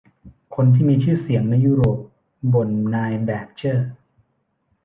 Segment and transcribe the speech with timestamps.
[0.55, 1.99] คนที่มีชื่อเสียงในยุโรป
[2.53, 3.89] บ่นนายแบดเจอร์